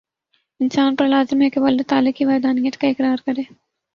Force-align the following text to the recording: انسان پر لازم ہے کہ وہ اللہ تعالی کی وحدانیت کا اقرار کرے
انسان 0.59 0.95
پر 0.95 1.07
لازم 1.07 1.41
ہے 1.41 1.49
کہ 1.49 1.59
وہ 1.59 1.67
اللہ 1.67 1.81
تعالی 1.87 2.11
کی 2.11 2.25
وحدانیت 2.25 2.77
کا 2.77 2.87
اقرار 2.87 3.23
کرے 3.25 3.41